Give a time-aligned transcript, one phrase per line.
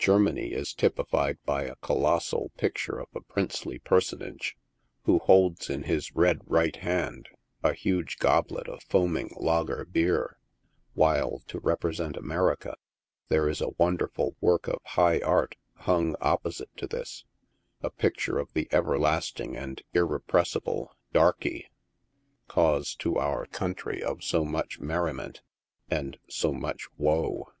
[0.00, 4.56] Germany is typified by a colossal picture of a princely personage,
[5.04, 7.28] who holds in his red right hand
[7.62, 10.40] a huge goblet of foaming lager bier,
[10.94, 12.74] while, to represent America,
[13.28, 17.24] there is a wonderful work of high art hung op posite to this—
[17.80, 21.68] a picture of the everlasting and irrepressible" dar key"—
[22.48, 25.42] cause to our country of so much merriment
[25.88, 27.52] and so much woe.